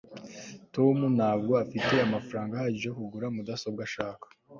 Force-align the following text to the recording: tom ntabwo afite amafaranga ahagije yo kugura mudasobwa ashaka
tom 0.75 0.97
ntabwo 1.17 1.51
afite 1.63 1.93
amafaranga 2.07 2.53
ahagije 2.55 2.85
yo 2.89 2.95
kugura 2.99 3.27
mudasobwa 3.35 3.81
ashaka 3.87 4.25